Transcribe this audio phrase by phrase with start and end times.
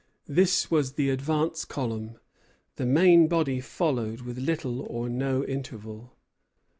[0.27, 2.17] This was the advance column.
[2.77, 6.15] The main body followed with little or no interval.